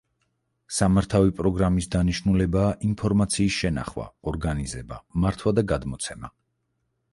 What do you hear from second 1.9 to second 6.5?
დანიშნულებაა ინფორმაციის შენახვა, ორგანიზება, მართვა და გადმოცემა.